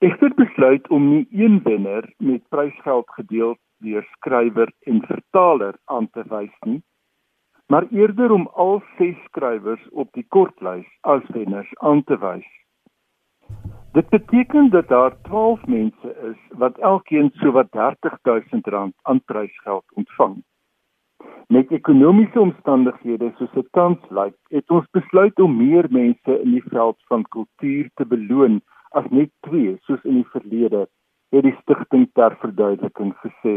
[0.06, 6.24] egter besluit om nie een wenner met prysgeld gedeel deur skrywer en vertaler aan te
[6.30, 6.82] wys nie,
[7.68, 12.48] maar eerder om al ses skrywers op die kortlys as wenners aan te wys.
[13.98, 20.44] Dit beteken dat daar 12 mense is wat elkeen sowat R30000 aan prysgeld ontvang.
[21.48, 26.64] Met ekonomiese omstandighede soos dit tans lyk, het ons besluit om meer mense in die
[26.74, 28.60] veld van kultuur te beloon
[29.00, 30.82] as net twee soos in die verlede,
[31.32, 33.56] het die stigting ter verduideliking gesê.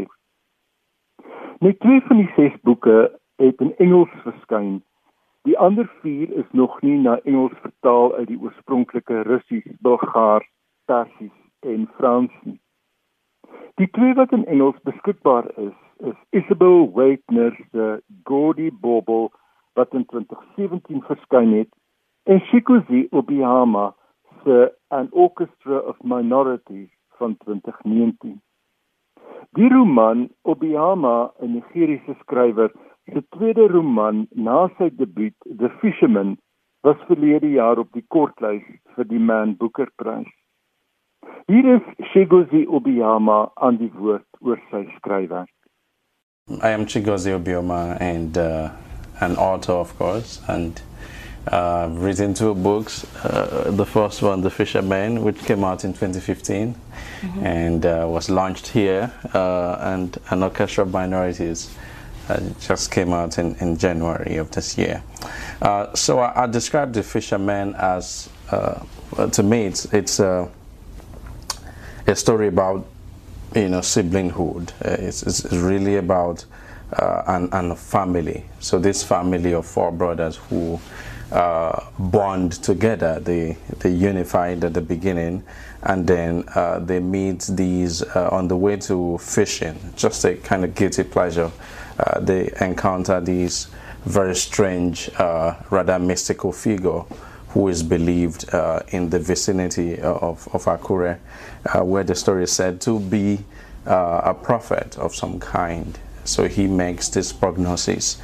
[1.58, 3.10] Net twee van die ses boeke
[3.42, 4.78] het in Engels verskyn.
[5.48, 10.46] Die ander 4 is nog nie na Engels vertaal uit die oorspronklike Russies, Bulgaars,
[10.86, 11.36] Persies
[11.66, 12.60] en Frans nie.
[13.82, 19.30] Die twee wat in Engels beskikbaar is, is Isabel Waitner se Gordy Bobo
[19.72, 21.68] wat in 2017 verskyn het
[22.22, 23.94] en Shikuzi Obiyama
[24.44, 26.88] se An Orchestra of Minorities
[27.18, 28.40] van 2019.
[29.50, 32.72] Die roman Obiyama, 'n Nigeriese skrywer,
[33.12, 36.38] se tweede roman na sy debuut The Fisherman,
[36.82, 40.32] was verlede jaar op die kortlys vir die Man Booker Prys.
[41.46, 45.59] Hier is Shigozi Obiyama aan die woord oor sy skryfwerk.
[46.60, 48.70] I am Chigozie Obioma and uh,
[49.20, 50.80] an author, of course, and
[51.50, 53.06] uh, I've written two books.
[53.24, 57.46] Uh, the first one, The Fisherman, which came out in 2015 mm-hmm.
[57.46, 61.72] and uh, was launched here, uh, and An Orchestra of Minorities
[62.28, 65.02] uh, just came out in, in January of this year.
[65.94, 70.50] so I, I describe The Fisherman as, to me, it's, it's a
[72.14, 72.86] story about
[73.54, 74.70] you know siblinghood.
[74.84, 76.44] Uh, it's, it's, really about
[76.92, 78.44] uh, an, an family.
[78.60, 80.80] So this family of four brothers who
[81.32, 85.42] uh, bond together, they they unified at the beginning,
[85.82, 89.78] and then uh, they meet these uh, on the way to fishing.
[89.96, 91.50] Just a kind of guilty pleasure.
[91.98, 93.68] Uh, they encounter these
[94.06, 97.02] very strange, rather mystical figure
[97.50, 101.18] who is believed uh, in the vicinity of, of Akure,
[101.66, 103.40] uh, where the story is said to be
[103.86, 105.98] uh, a prophet of some kind.
[106.24, 108.20] So he makes this prognosis,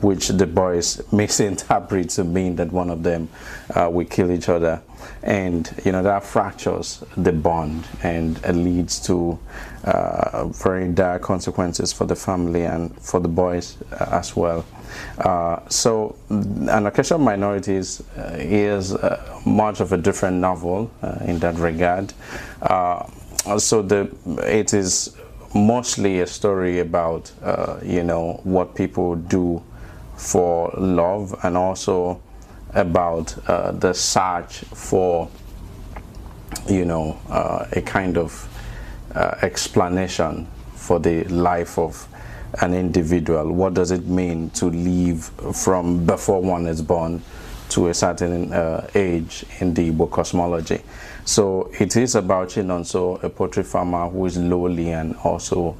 [0.00, 3.28] which the boys misinterpret to mean that one of them
[3.74, 4.82] uh, will kill each other.
[5.22, 9.38] And, you know, that fractures the bond and leads to
[9.84, 14.64] uh, very dire consequences for the family and for the boys uh, as well.
[15.18, 21.38] Uh, so, An of Minorities uh, is uh, much of a different novel uh, in
[21.38, 22.12] that regard.
[22.62, 23.06] Uh,
[23.58, 25.16] so, the, it is
[25.54, 29.62] mostly a story about, uh, you know, what people do
[30.16, 32.20] for love and also
[32.74, 33.34] about
[33.80, 35.28] the search for,
[36.68, 37.18] you know,
[37.72, 38.49] a kind of
[39.14, 42.06] explanation for the life of
[42.62, 43.52] an individual?
[43.52, 45.24] What does it mean to live
[45.56, 47.22] from before one is born
[47.70, 50.82] to a certain uh, age in the Igbo cosmology?
[51.24, 55.76] So it is about Chinonso, a poultry farmer who is lowly and also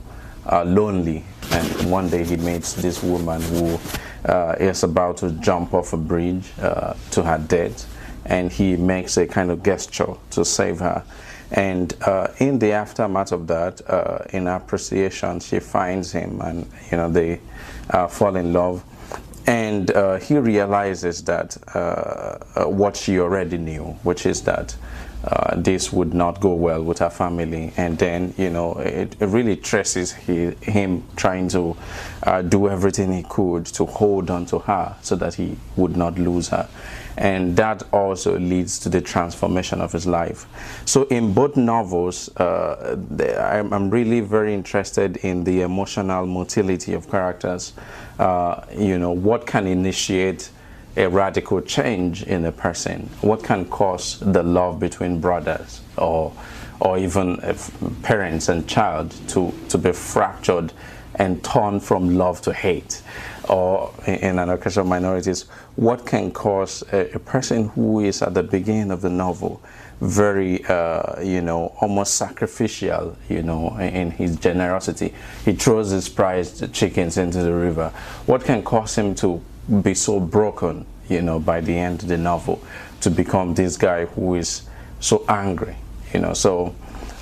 [0.47, 1.25] uh, lonely.
[1.51, 3.79] And one day he meets this woman who
[4.25, 7.93] uh, is about to jump off a bridge uh, to her death,
[8.27, 11.03] and he makes a kind of gesture to save her.
[11.53, 16.97] And uh, in the aftermath of that, uh, in appreciation, she finds him and, you
[16.97, 17.41] know, they
[17.91, 18.85] uh, fall in love.
[19.47, 24.77] And uh, he realizes that uh, uh, what she already knew, which is that
[25.57, 27.73] this would not go well with her family.
[27.77, 31.77] And then, you know, it, it really stresses he, him trying to
[32.49, 36.49] do everything he could to hold on to her so that he would not lose
[36.49, 36.69] her
[37.17, 40.47] and that also leads to the transformation of his life.
[40.85, 42.97] So in both novels, uh,
[43.39, 47.73] I'm, I'm, really very interested in the emotional motility of characters.
[48.19, 50.51] Uh, you know, what can initiate
[50.97, 53.09] a radical change in a person?
[53.21, 56.33] What can cause the love between brothers or
[56.81, 57.37] or even
[58.03, 60.73] parents and child to, to be fractured
[61.17, 63.03] and torn from love to hate?
[63.51, 65.47] or in an case of minorities,
[65.81, 69.63] what can cause a, a, person who is at the beginning of the novel
[70.03, 75.15] very, uh, you know, almost sacrificial, you know, in his generosity.
[75.43, 77.89] He throws his prized chickens into the river.
[78.27, 79.43] What can cause him to
[79.81, 82.63] be so broken, you know, by the end of the novel,
[83.01, 84.69] to become this guy who is
[85.01, 85.77] so angry,
[86.13, 86.35] you know?
[86.35, 86.75] So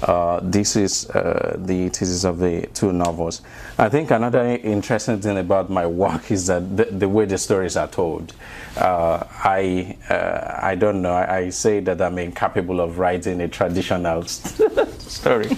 [0.03, 3.43] uh, this is uh, the thesis of the two novels.
[3.79, 7.77] I think another interesting thing about my work is that the, the way the stories
[7.77, 8.33] are told.
[8.77, 11.13] Uh, I uh, I don't know.
[11.13, 15.49] I, I, say that I'm incapable of writing a traditional story.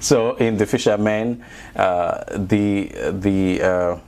[0.00, 1.44] so in The Fisherman,
[1.76, 4.00] uh, the the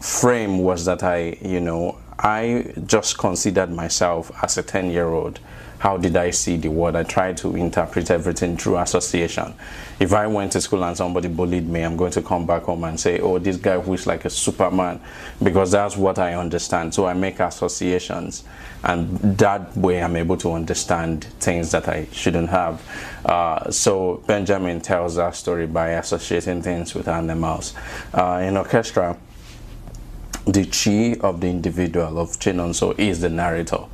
[0.00, 5.40] frame was that I you know I just considered myself as a ten year old
[5.80, 6.94] how did I see the world?
[6.94, 9.54] I try to interpret everything through association.
[9.98, 12.84] If I went to school and somebody bullied me, I'm going to come back home
[12.84, 15.00] and say, oh, this guy who is like a superman,
[15.42, 16.92] because that's what I understand.
[16.92, 18.44] So I make associations,
[18.84, 22.82] and that way I'm able to understand things that I shouldn't have.
[23.24, 27.72] Uh, so Benjamin tells that story by associating things with animals.
[28.12, 29.16] Uh, in orchestra,
[30.44, 33.86] the chi of the individual of Chinonso is the narrator.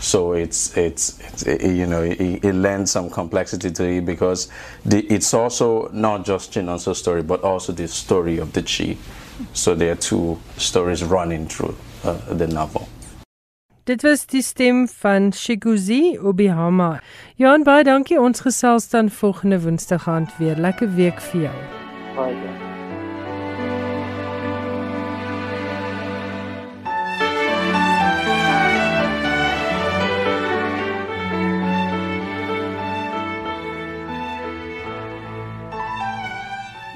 [0.00, 4.48] So it's it's, it's it, you know it, it, lends some complexity to it because
[4.84, 8.96] the, it's also not just Chinonso's story but also the story of the Chi.
[9.52, 11.74] So there are two stories running through
[12.04, 12.88] uh, the novel.
[13.84, 17.00] Dit was die stem van Shiguzi Obihama.
[17.36, 20.56] Johan baie dankie ons gesels dan volgende Woensdag aand weer.
[20.56, 21.58] Lekker week vir jou.
[22.16, 22.73] Baie dankie.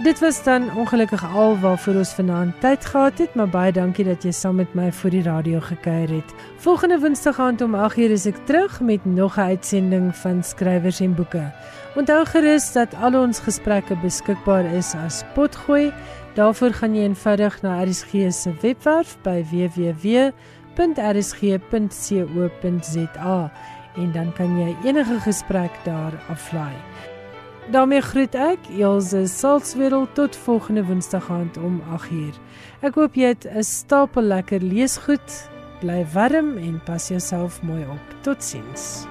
[0.08, 4.22] Dit was dan ongelukkig al waarvoor ons vanaand tyd gehad het, maar baie dankie dat
[4.24, 6.32] jy saam met my vir die radio gekuier het.
[6.64, 11.14] Volgende Woensdag aand om 8:00 is ek terug met nog 'n uitsending van skrywers en
[11.14, 11.52] boeke.
[11.96, 15.92] Onthou gerus dat al ons gesprekke beskikbaar is as potgooi.
[16.34, 20.32] Daarvoor gaan jy eenvoudig na RSG se webwerf by www.rsg.co.za
[23.96, 26.76] en dan kan jy enige gesprek daar aflaai
[27.70, 32.34] daarmee groet ek Elsje Salzwetel tot volgende Woensdag aand om 8uur.
[32.80, 35.48] Ek hoop jy het 'n stapel lekker leesgoed.
[35.80, 38.04] Bly warm en pas jouself mooi op.
[38.22, 39.06] Totsiens.